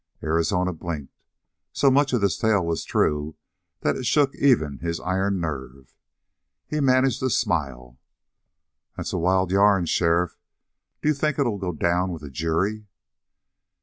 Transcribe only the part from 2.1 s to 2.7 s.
of this tale